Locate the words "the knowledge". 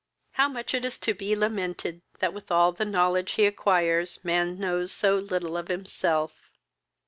2.71-3.33